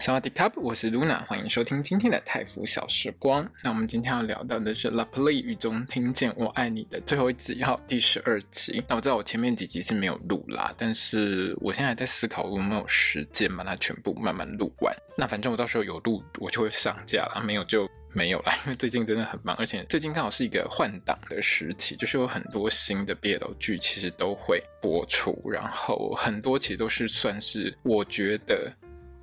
[0.00, 3.46] 萨瓦迪卡，我是 Luna，欢迎收听今天的泰服小时光。
[3.62, 8.82] 那我们今天要聊到的是《Lovely 雨中听见我爱你》的最后一集，好，第十二集。
[8.88, 14.96] 那我知道我前面几集是没有录啦，但是我现在在思考有没有时间把它全部慢慢录完。
[15.18, 18.52] 那反正我到时候有录，我就会上架了；没有就没有了。
[18.64, 28.72] 因为最近真的很忙，而且最近刚好是一个换档的时期，就是有很多新的 BL 剧其实都会播出，然后很多其实都是算是我觉得。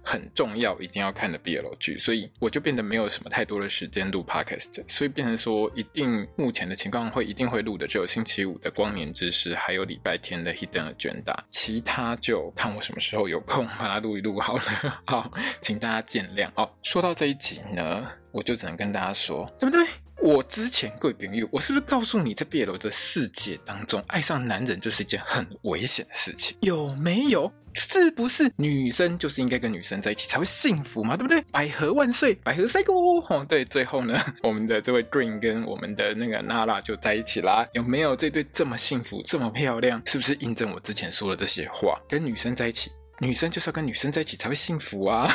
[0.08, 15.04] 很重要，一定要看的 BL 剧，所以我就变得没有什么太多的时间录 Podcast，所以变成说，一定目前的情况会一定会录的，只有星期五的光年之时，还有礼拜天的 Hidden Agenda，其他就看我什么时候有空把它录一录好了。
[15.06, 15.30] 好，
[15.62, 16.72] 请大家见谅哦。
[16.84, 19.86] 说到这一集呢，我就只能跟大家说，对不对？
[20.28, 27.50] 我之前贵朋友，我是不是告诉你，在 BL 的世界当中，爱上男人就是一件很危险的事情，有没有？
[27.74, 31.16] 是不是女生就是应该跟女生在一起才会幸福嘛？
[31.16, 31.42] 对不对？
[31.50, 33.46] 百合万岁，百合赛过哦。
[33.48, 37.66] 对，最后呢， 我们的这位 Dream 跟我们的那个 Nara 就在一起啦。
[37.72, 40.02] 有没有这对这么幸福，这么漂亮？
[40.06, 41.98] 是不是印证我之前说的这些话？
[42.10, 45.32] 跟女生在一起，女生就是要跟女生在一起才会幸福啊！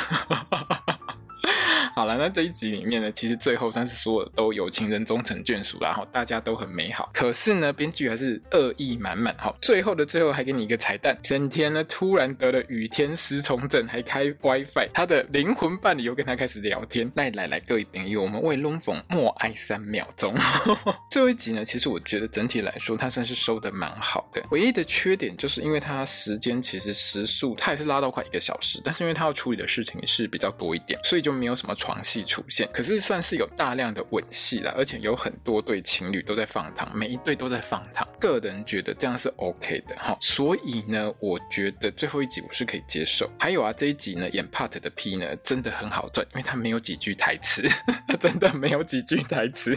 [1.95, 7.11] 好了，那这一集里面呢，其实最后算是所有都有情人终成眷属，然后大家都很美好。
[7.13, 9.35] 可是呢，编剧还是恶意满满。
[9.37, 17.11] 好，最后的最后还给你一个彩蛋，沈天呢突然得了雨天失聪症，还开 WiFi，他的灵魂伴侣又跟他开始聊天。
[17.15, 20.33] 来来来，各位朋友，我们为龙凤默哀三秒钟。
[21.11, 24.43] 最后一集呢，其实我觉得整体来说，他算是收的蛮好的。
[24.49, 31.73] 唯一的缺点就是因为他时间其实时速，他也是拉到快一个小时，但是因为他要处理的事情也是比较多一点，所以就没有什么。
[31.75, 38.07] 床戏出现，可是算是有大量的吻戏了，而且有很多对情侣都在放糖，每一对都在放糖。
[38.19, 43.27] 个人觉得这样是 OK 的哈，所以呢，我觉得最后一集我是可以接受。
[43.39, 47.63] 还有啊，这一集呢，演 Part 的 P 呢，真的很好赚，因为他没有几句台词，
[48.21, 49.75] 真的没有几句台词，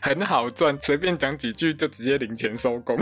[0.00, 2.96] 很好赚，随便讲几句就直接领钱收工。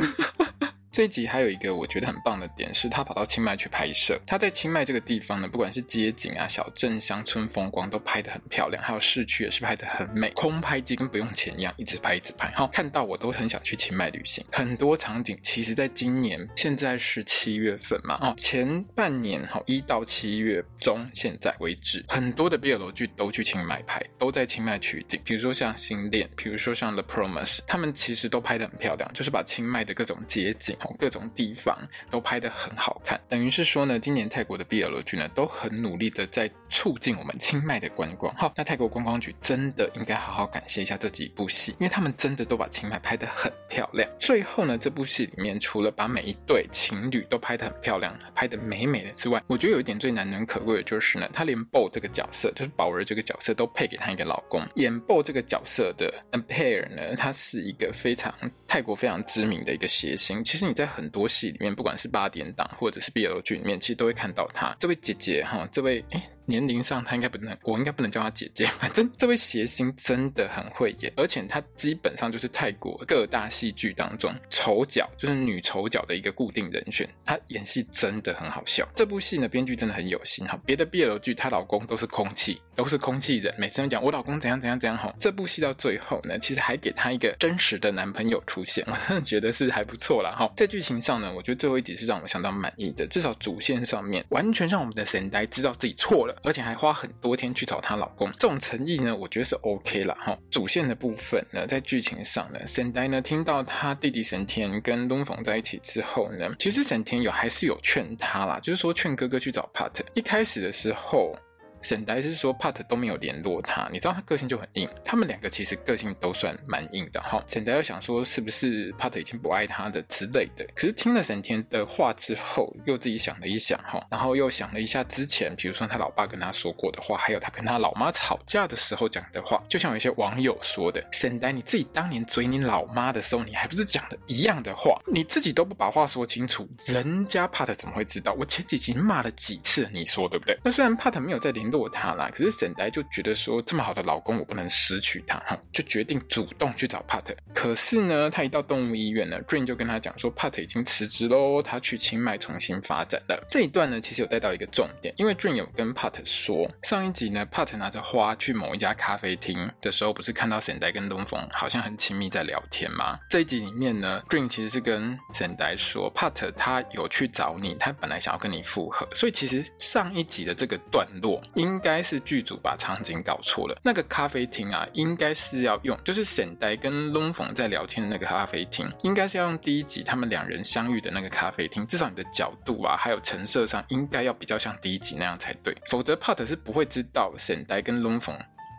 [0.93, 4.21] 这一集还有一个我觉得很棒的点是，他跑到清迈去拍摄。
[4.27, 10.31] 他在清迈这个地方呢，不管是街景啊、小镇、乡村风光都拍得很漂亮，还有市区也是拍得很美。
[10.31, 12.51] 空拍机跟不用钱一样，一直拍一直拍。
[12.57, 14.45] 好，看到我都很想去清迈旅行。
[14.51, 25.21] 很多场景其实在今年，现在是七月份嘛，哦，前半年哈一到七月中现在为止，很多的 BL 剧都去清迈拍，都在清迈取景。
[25.25, 30.77] 比如说像《新恋》，比如说像《The Promise》，他们其实都拍得很漂亮，就是把清迈的各种街景。
[30.99, 31.77] 各种地方
[32.11, 38.35] 都拍得很好看，等于是说呢，今年泰国的 BL 剧呢都很努力的在促进我们清迈的观光。
[38.37, 44.09] 好，那泰国观光局真的应该好好感谢一下这几部戏，因为他们真的都把清迈拍得很漂亮。
[44.19, 54.63] 最后呢，这部戏里面除了把每一对情侣都拍得很漂亮，拍得美美的之外，我觉得有一点最难能可贵的就是呢，他连 Bo 这个角色，就是宝儿这个角色都配给他一个老公。
[54.77, 58.33] 演 Bo 这个角色的 Ampere 呢，他是一个非常
[58.67, 60.43] 泰国非常知名的一个谐星。
[60.45, 68.67] 其实你在很多戏里面，不管是八点档或者是 BL 剧里面，其实都会看到她这位姐姐哈，这位诶年龄上，她应该不能，我应该不能叫她姐姐。
[68.79, 77.09] 反正这位谐星真的很会演，而且她基本上就是泰国各大戏剧当中丑角，就是女丑角的一个固定人选。
[77.25, 78.87] 她演戏真的很好笑。
[78.95, 80.61] 这部戏呢，编剧真的很有心哈。
[80.67, 85.15] 别的 BL 剧，她老公都是空气，都是空气人，每次都讲我老公怎样怎样怎样哈。
[85.21, 90.53] 这部戏到最后呢，其实还给她一个真实的男朋友出现，我真的觉得是还不错啦哈。
[90.57, 96.40] 在剧情上呢，我觉得最后一集是让我相当满意的，至少主线上面完全让我们的神呆知道自己错了。
[96.43, 100.37] 而且还花很多天去找她老公，这种诚意呢，我觉得是 OK 了哈。
[100.51, 109.91] 主线的部分呢，在剧情上呢，沈呆呢听到她弟弟沈田跟东房在一起之后呢，其实沈田有还是有劝他啦，就是说劝哥哥去找 Pat。
[110.15, 111.37] 一开始的时候。
[111.83, 117.43] 沈呆是说帕特都没有联络他，你知道他个性就很硬，他们两个其实个性都算蛮硬的哈。
[117.49, 120.67] 沈呆又想说，是不是帕特已经不爱他的之类的？
[120.75, 138.33] 可是听了沈天的话之后，又自己想了一想哈，然后又想了一下之前，比如说他老爸跟他说过的话，还有他跟他老妈吵架的时候讲的话，就像有一些网友说的，沈呆你自己当年追你老妈的时候，你还不是讲的一样的话，你自己都不把话说清楚，人家帕特怎么会知道？
[138.39, 140.59] 我前几集骂了几次，你说对不对？
[140.63, 142.29] 那虽然帕特没有在联落他啦。
[142.33, 147.25] 可是沈呆就觉得说，这么好的老公，我不能失去他，哈，就决定主动去找 Pat。
[147.55, 153.47] 可是呢，他一到动物医院呢，Dream 就跟他讲说，Pat 已经辞职喽，他去清迈重新发展了。
[153.49, 163.19] 这一段呢，其实有带到一个重点，因为 Dream 有跟 Pat 说，上一集呢，Pat 拿着花去某一家咖啡厅的时候，不是看到沈呆跟东风好像很亲密在聊天吗？
[163.29, 173.79] 这一集里面呢，Dream 其实是跟沈呆说，Pat 他有去找你，他本来想要跟你复合，所以其实上一集的这个段落应该是剧组把场景搞错了。
[173.85, 181.87] 那个咖啡厅啊，应该是要用，就是沈呆跟龙凤在聊天的那个咖啡厅，应该是要用第一集他们两人相遇的那个咖啡厅。
[181.87, 188.35] 至少你的角度啊，还有成色上，应该要比较像第一集那样才对，否则 Pat 是不会知道沈呆跟龙凤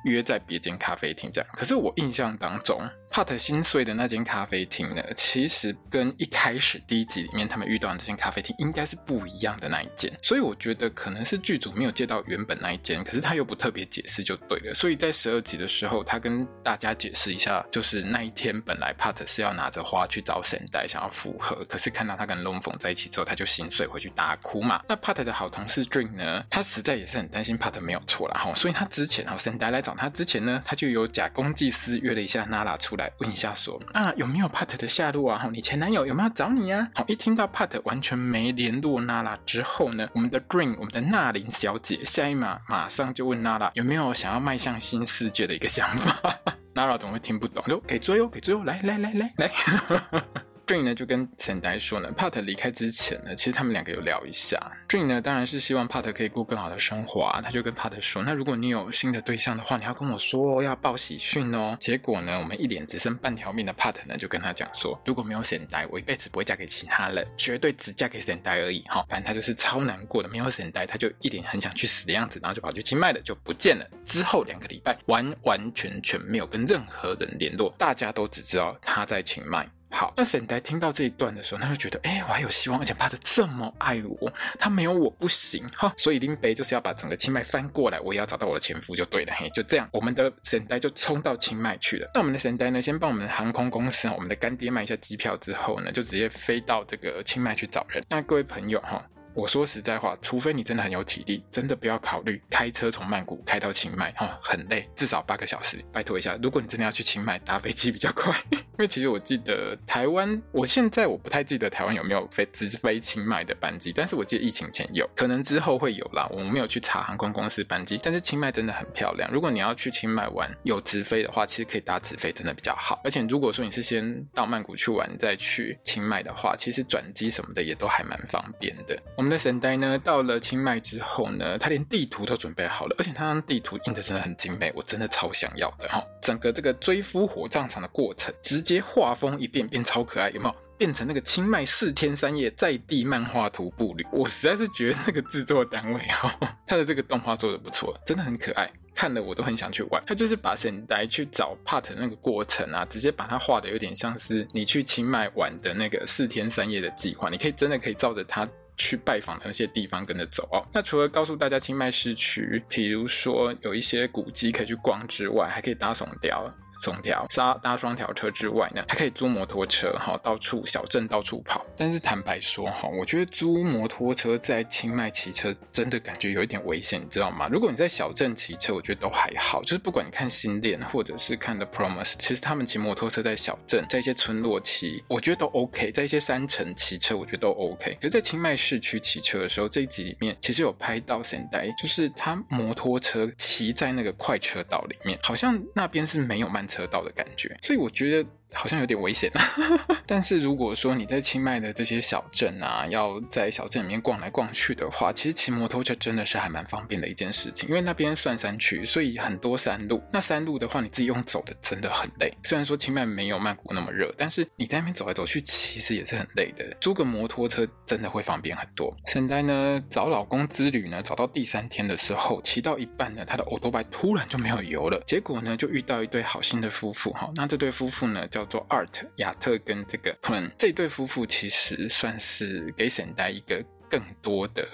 [0.05, 1.49] 约在别间咖啡厅这样。
[1.53, 2.79] 可是我印象当中。
[3.13, 14.73] 帕特心碎的那间咖啡厅呢，其实跟一开始第一集里面他们遇到的那间咖啡厅应该是不一样的那一间，所以我觉得可能是剧组没有借到原本那一间，可是他又不特别解释就对了。
[14.73, 24.81] 所以在十二集的时候，他跟大家解释一下，就是那一天本来帕特是要拿着花去找沈呆想要复合，可是看到他跟龙凤在一起之后，他就心碎回去大哭嘛。
[24.87, 33.11] 那帕特的好同事 Dream 呢，他实在也是很担心帕特没有错啦哈，所以他之前哈沈呆来找他之前呢，他就有假公济私约了一下娜拉出来。
[33.19, 35.39] 问一下说，啊有没有 Pat 的下落啊？
[35.39, 36.87] 好，你前男友有没有找你啊？
[36.95, 46.35] 好，一听到 Pat 完全没联络娜拉之后呢，我们的 Dream，我们的娜琳小姐，下一马马上就问娜拉有没有想要迈向新世界的一个想法。
[46.73, 49.51] 娜拉总会听不懂，说给追哦，给追哦，来来来来来。
[50.71, 54.57] J 呢就跟沈呆说呢，Pat 离开之前呢，其实他们两个有聊一下。
[54.87, 61.75] J 呢当然是希望 Pat 可以过更好的生活啊，他就跟 Pat 说，那如果你有新的对象的话，你要跟我说，要报喜讯哦。
[61.77, 68.81] 结果呢，我们一脸只剩半条命的 Pat 呢就跟他讲说，如果没有沈呆，我一辈子不会嫁给其他人，绝对只嫁给沈呆而已。
[68.83, 73.85] 哈，反正他就是超难过的，没有沈呆，他就一脸很想去死的样子，然后就跑去清迈了，就不见了。
[74.05, 79.69] 之后两个礼拜完完全全没有跟任何人联络，大家都只知道他在清迈。
[79.91, 85.93] 好，那沈呆听到这一段的时候，他就觉得，哎、我还有希望，而且帕特这么爱我，他没有我不行哈。
[85.97, 89.33] 所以林北就是要把整个清迈翻过来，我也要找到我的前夫就对了。
[89.37, 92.09] 嘿，就这样，我们的沈呆就冲到清迈去了。
[92.13, 98.03] 那我们的沈呆呢，先帮我们航空公司，我们的干爹买一下机票之后呢，就直接飞到这个清迈去找人。
[98.09, 99.05] 那各位朋友哈。
[99.33, 105.77] 我说实在话，除非你真的很有体力，真的不要考虑开车从曼谷开到清迈，哈、哦，很累，至少八个小时。
[105.91, 108.33] 拜托一下，如果你真的要去清迈，搭飞机比较快。
[108.51, 116.27] 因为其实我记得台湾，我现在我不太记得台湾有没有飞直飞清迈的班机，但是我记得疫情前有，可能之后会有啦。
[116.31, 119.29] 我没有去查航空公司班机，但是清迈真的很漂亮。
[119.31, 122.99] 如果你要去清迈玩，有直飞的话，其实可以搭直飞，真的比较好。
[123.03, 128.97] 而且如果说你是先到曼谷去玩，再去清迈的话，其实转机什么的也都还蛮方便的。
[129.21, 136.03] 我们的神呆呢，到了清迈之后呢，他连地图都准备好了，而且他地图印的真的很精美，我真的超想要的哈。
[136.23, 140.55] 整个这个追夫火葬场的过程，直接画风一变，变超可爱，有没有？
[140.75, 146.35] 变成那个清迈四天三夜在地漫画徒步旅，我实在是觉得那个制作单位哈，
[146.65, 148.67] 他的这个动画做的不错，真的很可爱。
[148.95, 158.49] 看了我都很想去玩，他就是把神呆去找帕特那个过程啊，直接把它画的有点像是你去清迈玩的那个四天三夜的计划，你可以真的可以照着他
[158.81, 160.63] 去拜访的那些地方跟着走哦。
[160.73, 166.51] 那除了告诉大家清迈市区，比如说有一些古迹可以去逛之外，还可以搭耸吊。
[166.81, 171.65] 双条搭搭双条车之外呢，还可以租摩托车哈，到处小镇到处跑。
[171.77, 177.47] 但是坦白说哈，我觉得租摩托车在清迈骑车真的感觉有一点危险，你知道吗？
[177.47, 179.61] 如果你在小镇骑车，我觉得都还好。
[179.61, 185.91] 就是不管你看新恋或者是看 The Promise，其实他们骑摩托车在小镇，在一些村落骑，我觉得都 OK。
[185.91, 187.95] 在一些山城骑车，我觉得都 OK。
[187.95, 198.29] 可是，在清迈市区骑车的时候，这一集里面其实有拍到沈呆，就是他摩托车骑在那个快车道里面，好像那边是没有慢车道的感觉，所以我觉得。
[198.53, 199.41] 好像有点危险啊，
[200.05, 210.03] 但是如果说你在清迈的这些小镇啊，要在小镇里面逛来逛去的话，其实骑摩托车真的是还蛮方便的一件事情，因为那边算山区，所以很多山路。
[210.11, 212.29] 那山路的话，你自己用走的真的很累。
[212.43, 216.75] 虽然说清迈没有曼谷那么热，但是你在那边走来走去，其实也是很累的。
[216.81, 218.93] 租个摩托车真的会方便很多。
[219.07, 227.29] 现在呢，找老公之旅呢，找到第三天的时候，骑到一半呢，他的欧多拜突然就没有油了，结果呢，就遇到一对好心的夫妇哈。
[227.35, 228.40] 那这对夫妇呢，叫。
[228.41, 234.67] 叫做 Art 亚特跟这个 Pun 这对夫妇，其实算是给沈呆一个更多的。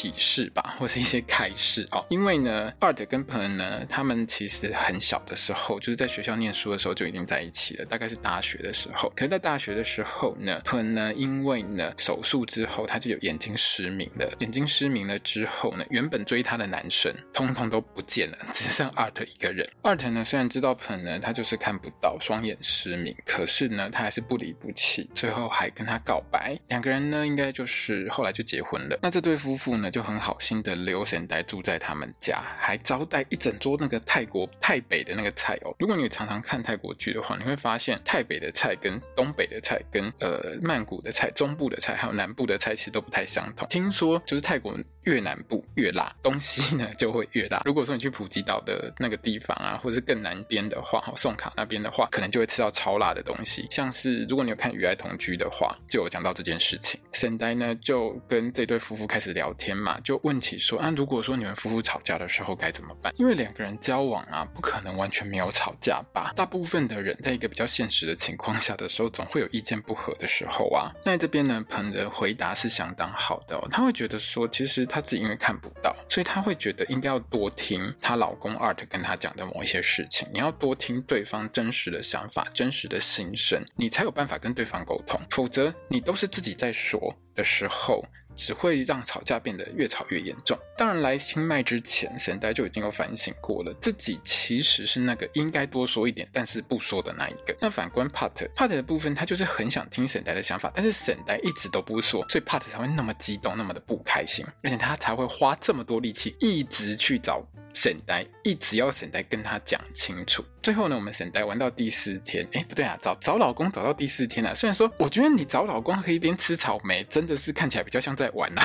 [0.00, 2.02] 启示吧， 或是一些开示哦。
[2.08, 9.12] 因为呢，Art 跟 Pen 呢，他们其实很小的时候，就是在学校念书的时候就已经在一起了，大概是大学的时候。
[9.14, 14.32] 可是，在大学的时候呢，Pen 呢，因为呢手术之后，他就有眼睛失明了。
[14.38, 19.68] 眼睛失明了之后呢，原本追他的男生通通都不见了， 只剩 Art 一个人。
[19.82, 26.58] Art 呢，虽然知道 Pen 呢，他就是看不到，双眼失明，可是呢，他还是不离不弃，最后还跟他告白。
[26.68, 28.98] 两个人呢，应该就是后来就结婚了。
[29.02, 35.74] 那这对夫妇呢，就很好心的留神呆住在他们家，还招待一整桌那个泰国泰北的那个菜哦。
[35.78, 43.66] 如果你常常看泰国剧的话，你会发现泰北的菜跟东北的菜、跟呃曼谷的菜、中部的菜还有南部的菜其实都不太相同。
[43.68, 47.62] 听说就是泰国越南部越辣，东西呢就会越辣。
[47.64, 53.66] 如果说你去普吉岛的那个地方啊，或者是更南边的话，哈，宋卡那边的话，可能就会吃到超辣的东西。
[53.70, 57.00] 像是如果你有看《与爱同居》的话，就有讲到这件事情。
[57.12, 63.12] 神呆呢就跟这对夫妇开始聊天嘛，就问起说啊，如果说你们夫妇吵架的时候该怎么办？
[63.16, 66.32] 因为两个人交往啊，不可能完全没有吵架吧？
[66.36, 70.92] 大部分的人在一个比较现实的情况下的时候，总会有意见不合的时候啊。
[71.04, 88.04] 那这边呢，彭的回答是相当好的哦，他会觉得说，其实他自己因为看不到，所以他会觉得应该要多听她老公 Art 跟他讲的某一些事情，你要多听对方真实的想法、真实的心声，你才有办法跟对方沟通，否则你都是自己在说的时候。
[88.40, 90.58] 只会让吵架变得越吵越严重。
[90.78, 97.54] 当然，来清迈之前，沈代就已经有反省过了，自己其实是那个应该多说一点，但是不说的那一个。
[97.60, 107.46] 那反观 Pat，Pat 的部分，他就是很想听沈代的想法，但是沈代一直都不说，所以 Pat 才会那么激动，那么的不开心，而且他才会花这么多力气，一直去找。
[107.74, 110.44] 沈呆一直要沈呆跟他讲清楚。
[110.62, 114.54] 最后呢，我们沈呆玩到第四天，哎，不对啊，找找老公找到第四天了。
[114.54, 118.64] 虽然说，我觉得你找老公可以一边吃草莓，真的是看起来比较像在玩啊。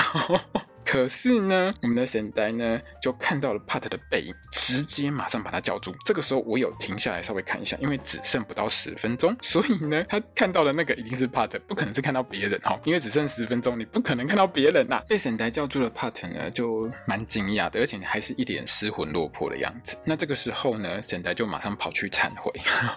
[0.85, 5.91] 可是呢，我们的神呆呢就看到了 Pat 的背影，直接马上把他叫住。
[6.05, 15.03] 这个时候我有停下来稍微看一下，因为只剩不到十分钟， 所以呢，他看到的那个一定是 Pat，不可能是看到别人哈，因为只剩十分钟，你不可能看到别人呐、啊。
[15.09, 19.97] 被神呆叫住了 Pat 呢，就蛮惊讶的，而且还是一脸失魂落魄的样子。
[20.05, 22.51] 那这个时候呢，神呆就马上跑去忏悔，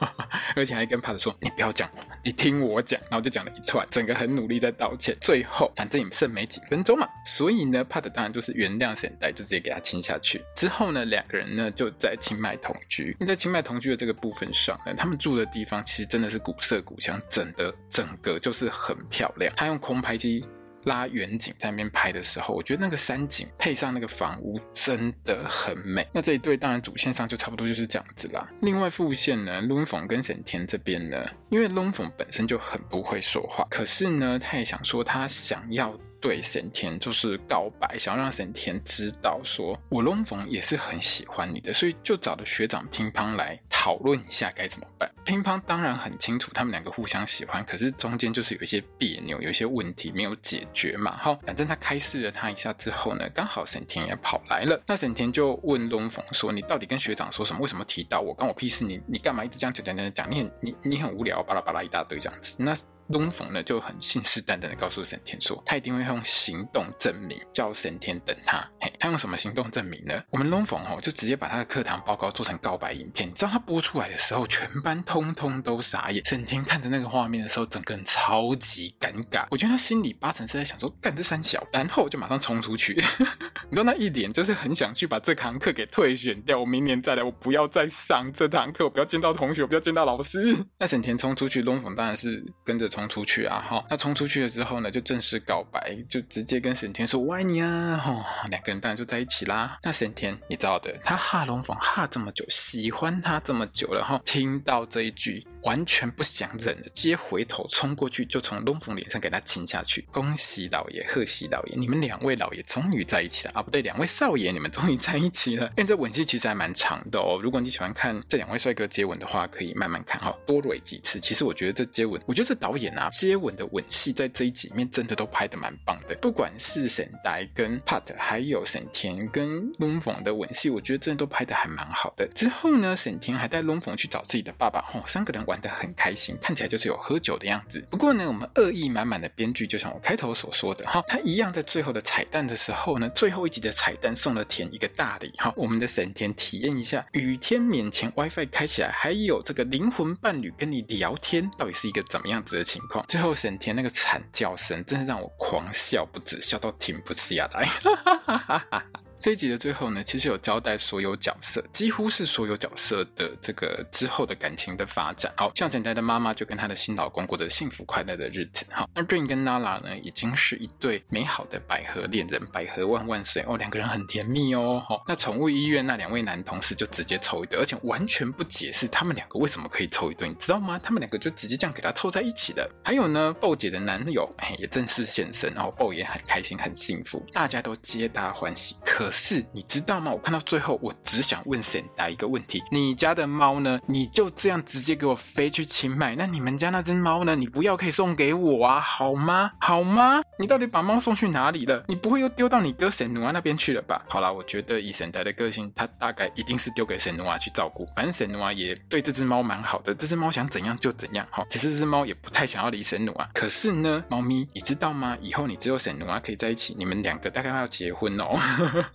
[0.55, 1.91] 而且还跟 Pat 说：“你不要讲，
[2.23, 5.17] 你听我讲。”然后就讲了一串，整个很努力在道歉。
[5.21, 7.78] 最后反正也剩没几分钟嘛，所以呢。
[7.85, 10.45] Pat 当然就是原谅沈代，就直接给他亲下去。
[10.55, 13.17] 之后呢，两个人呢就在清迈同居。
[13.19, 19.53] 那在清迈同居的这个部分上呢，他们住的地方其实真的是古色古香，整的整个就是很漂亮。
[19.57, 20.47] 他用空拍机
[20.89, 26.05] 拉远景在那边拍的时候，我觉得那个山景配上那个房屋真的很美。
[26.13, 28.49] 那这一对当然主线上就差不多就是这样子啦。
[28.63, 35.97] 另外副线呢，Lung Fong 跟沈田这边呢，因为 Lung Fong 本身就很不会说话，可是呢，他也想说他想要。
[36.21, 45.09] 对沈田就是告白，想要让沈田知道说，我龙凤也是很喜欢你的，所以就找了学长乒乓来讨论一下该怎么办。
[45.25, 51.17] 乒乓当然很清楚他们两个互相喜欢，可是中间就是有一些别扭，有一些问题没有解决嘛。
[51.17, 57.61] 好，反正他开示了他一下之后呢，刚好沈田也跑来了，那沈田就问龙凤说：“你到底跟学长说什么？
[57.61, 58.35] 为什么提到我？
[58.35, 58.85] 关我屁事！
[58.85, 60.29] 你你干嘛一直这样讲讲讲讲？
[60.29, 62.77] 你很你你很无聊，巴拉巴拉一大堆这样子。”那
[63.09, 68.59] 龙凤呢就很信誓旦旦的告诉沈田说，他一定会用行动证明，叫沈田等他。
[68.81, 70.23] 嘿，他用什么行动证明呢？
[70.31, 73.27] 我们龙凤哦就直接把他的课堂报告做成告白影片。
[73.27, 76.23] 你知道他播出来的时候，全班通通都傻眼。
[76.27, 79.47] 沈田看着那个画面的时候，整个人超级尴尬。
[79.51, 82.93] 我觉得他心里八成是在想说，干这三小，然后就马上冲出去。
[83.71, 90.55] 你知道那一脸就是很想去把这堂课给退选掉，我明年再来，我不要再上这堂课，我不要见到同学，我不要见到老师。
[90.79, 92.98] 那沈田冲出去，龙凤当然是跟着冲。
[92.99, 93.63] 冲出去啊！
[93.65, 99.79] 哈，那冲出去了之后呢，就正式告白，就直接跟沈天说“我爱你啊！”哈，两个人当然就在一起啦。
[99.85, 110.07] 那沈天你知道的，他哈龙房哈这么久，喜欢他这么久了哈，听到这一句，完全不想忍了，接回头冲过去，就从龙凤脸上给他亲下去。
[110.13, 113.63] 恭喜老爷，贺喜老爷，你们两位老爷终于在一起了啊！
[113.63, 115.65] 不对，两位少爷，你们终于在一起了。
[115.77, 117.41] 因为这吻戏其实还蛮长的哦。
[117.43, 121.21] 如果你喜欢看这两位帅哥接吻的话，可以慢慢看哈，多蕊几次。
[121.21, 122.89] 其实我觉得这接吻，我觉得这导演。
[122.99, 132.27] 啊，接吻的吻戏在这一集里面真的都拍得蛮棒的，不管是沈呆跟 Pat，还有沈田跟龙凤的吻戏，我觉得真的都拍得还蛮好的。
[132.35, 137.83] 之后呢，沈田还带龙凤去找自己的爸爸，吼，三个人玩得很开心，看起来就是有喝酒的样子。
[137.91, 153.05] 不过呢，我们恶意满满的编剧，就像我开头所说的，哈，他一样在最后的彩蛋的时候呢，最后一集的彩蛋送了田一个大礼，哈，我们的沈田体验一下雨天免钱 WiFi 开起来，还有这个灵魂伴侣跟你聊天，到底是一个怎么样子的情况。
[153.09, 158.85] 最后沈田那个惨叫声，真的让我狂笑不止，笑到停不下来哈哈哈哈哈。
[159.21, 165.33] 这一集的最后呢，其实有交代所有角色，几乎是所有角色的这个之后的感情的发展。
[165.37, 168.65] 好，像沈台的妈妈就跟她的新老公过着幸福快乐的日子。
[168.71, 174.81] 好，那 Rain 跟 Nala 呢，已经是一对美好的百合恋人，百合万万岁哦，两个人很甜蜜哦。
[174.89, 180.81] 好，那宠物医院那两位男同事就直接凑一对，而且完全不解释他们两个为什么可以凑一对，你知道吗？
[180.83, 182.71] 他们两个就直接这样给他凑在一起的。
[182.85, 188.77] 还有呢，Bo 姐的男友哎也正式现身，然后 Bo 也很开心很幸福，大家都皆大欢喜。
[188.85, 190.13] 可可是你知道吗？
[190.13, 193.81] 我看到最后，我只想问沈台一个问题：你家的猫呢？
[193.87, 196.15] 你就这样直接给我飞去清迈？
[196.15, 197.35] 那你们家那只猫呢？
[197.35, 199.53] 你不要可以送给我啊，好吗？
[199.61, 200.21] 好吗？
[200.39, 201.83] 你到底把猫送去哪里了？
[201.89, 204.05] 你不会又丢到你哥沈努阿那边去了吧？
[204.11, 207.89] 好啦，我觉得以沈台的个性，他大概一定是丢给沈努阿去照顾。
[207.97, 211.27] 反正沈努阿也对这只猫蛮好的，这只猫想怎样就怎样。
[211.31, 213.27] 好，其实这只猫也不太想要离沈努阿。
[213.33, 215.17] 可是呢，猫咪，你知道吗？
[215.23, 218.39] 以后你只有沈努阿可以在一起，你们两个大概要结婚哦。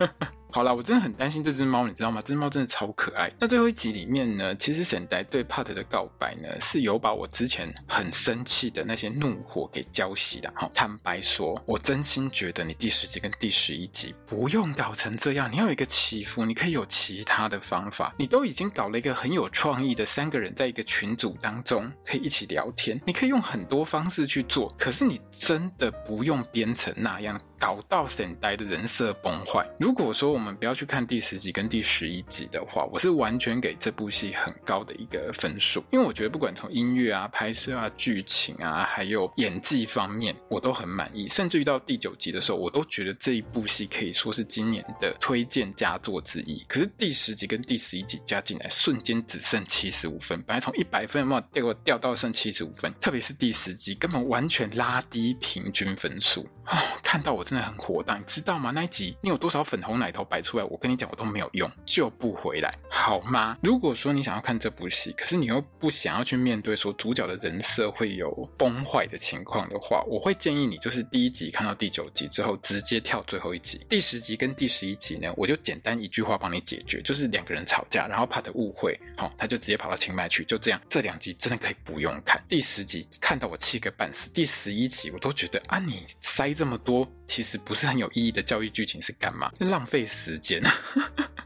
[0.53, 2.22] 好啦，我真的很担心这只猫，你知道吗？
[2.22, 3.31] 这只猫真的超可爱。
[3.39, 10.53] 那最后一集里面呢，其实沈台对帕特的告白呢，是有把我之前很生气的那些怒火给浇熄的。
[10.55, 18.13] 好，坦白说，我真心觉得你第十集跟第十一集不用搞成这样，你要有一个起伏，你可以有其他的方法。
[18.15, 24.72] 你都已经搞了一个很有创意的三个人在一个群组当中可以一起聊天，你可以用很多方式去做。
[24.77, 27.41] 可是你真的不用编成那样。
[27.63, 29.65] 搞到沈呆的人设崩坏。
[29.79, 41.25] 如果说我们不要去看第十集跟第十一集的话，我是完全给这部戏很高的一个分数，因为我觉得不管从音乐啊、拍摄啊、剧情啊，还有演技方面，我都很满意。
[41.29, 46.62] 甚至于到第九集的时候，我都觉得这一部戏可以说是今年的推荐佳作之一。
[46.67, 56.46] 可是第十集跟第十一集加进来，瞬间只剩七十五分，本来从一百分嘛掉掉到剩七十五分，特别是第十集，根本完全拉低平均分数。
[56.65, 58.72] 哦，看到我真真的很火大，你知道吗？
[58.72, 63.55] 那一集你有多少粉红奶头摆出来，我跟你讲，我都没有用，救不回来，好吗？
[63.62, 73.86] 如果说你想要看这部戏，可是你又不想要去面对说主角的人设会有崩坏的情况的话，我会建议你就是第一集看到第九集之后，直接跳最后一集。
[73.88, 80.81] 第十集跟第十一集呢，我就简单一句话帮你解决，就是两个人吵架，然后怕的误会，好、哦，他就直接跑到清迈去，就这样。
[80.89, 82.43] 这两集真的可以不用看。
[82.50, 86.51] 第十集看到我气个半死，第十一集我都觉得啊，你塞。
[86.54, 89.51] 这么多其实不是很有意义的教育剧情是干嘛？
[89.58, 90.62] 是 浪费时间。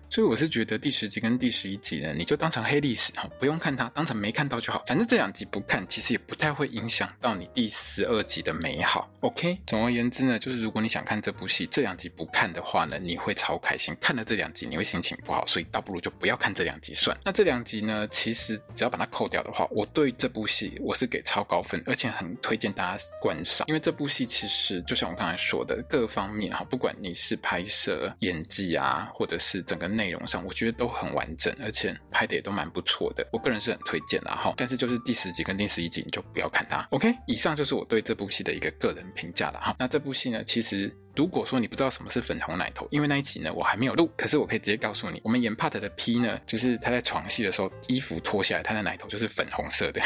[0.09, 4.81] 所以我是觉得第十集跟第十一集呢，你就当成黑历史哈，不用看它，当成没看到就好。
[4.87, 9.11] 反正这两集不看，其实也不太会影响到你第十二集的美好。
[9.19, 17.15] OK，总而言之呢，就是如果你想看这部戏，这两集不看的话呢，你会超开心；看了这两集，你会心情不好，所以倒不如就不要看这两集算。
[17.25, 29.87] 那这两集呢，其实只要把它扣掉的话，我对这部戏我是给超高分，而且很推荐大家观赏，因为这部戏其实就像我刚才说的，各方面哈，不管你是拍摄、演技啊，或者是整个。
[29.87, 34.53] 内容上我觉得都很完整，而且拍的也都蛮不错的，我个人是很推荐的哈。
[34.57, 36.85] 但是就是第十集跟第十一集你就不要看它。
[36.91, 39.73] OK，以上就是我对这部戏的一个个人评价了哈。
[39.79, 50.01] 那这部戏呢，其实如果说你不知道什么是粉红奶头，因为那一集呢我还没有录，可是我可以直接告诉你，我们演 part 的 P 呢，就是他在床戏的时候衣服脱下来，他的奶头就是粉红色的。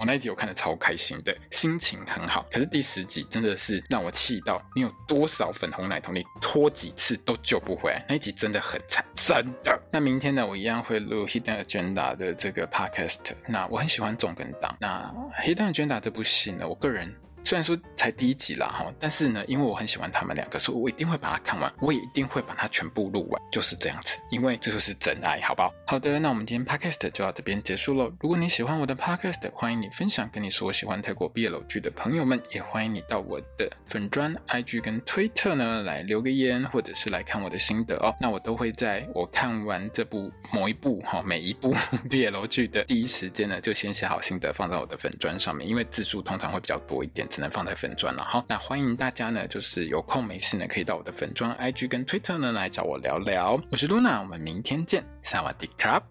[0.00, 2.46] 我那一集我看的超开心的，心情很好。
[2.50, 8.02] 可是第十集真的是让我气到，你有多少粉红奶头，你拖几次都救不回来。
[8.08, 9.78] 那一集真的很惨，真的。
[9.92, 13.34] 那明天呢，我一样会录《Hidden Agenda》的这个 Podcast。
[13.46, 14.74] 那我很喜欢总跟党。
[14.80, 15.02] 那
[15.46, 17.14] 《Hidden Agenda》这部戏呢，我个人。
[17.44, 25.72] 虽然说才第一集啦哈，但是呢，因为我很喜欢他们两个，所以我一定会把它看完，我也一定会把它全部录完，就是这样子，因为这就是真爱，好不好？
[25.86, 28.12] 好的，那我们今天 podcast 就到这边结束喽。
[28.20, 38.14] 如果你喜欢我的 podcast，欢迎你分享跟你说喜欢泰国 BL 剧的朋友们，也欢迎你到我的粉专、IG 跟推特呢来留个言，或者是来看我的心得哦。
[38.20, 41.74] 那我都会在我看完这部某一部哈每一部
[42.08, 47.26] BL 剧的第一时间呢，就先写好心得放在我的粉专上面，因为字数通常会比较多一点。
[47.30, 53.58] 只能放在粉砖了哈，那欢迎大家呢，就是有空没事呢，可以到我的粉砖、IG 跟 Twitter 呢来找我聊聊。
[53.70, 56.02] 我是 Luna，我们明天见，萨瓦迪卡。